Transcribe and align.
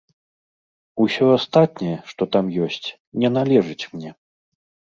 Усё 1.03 1.25
астатняе, 1.37 1.97
што 2.13 2.29
там 2.37 2.45
ёсць, 2.69 2.89
не 3.25 3.29
належыць 3.37 3.89
мне. 3.93 4.11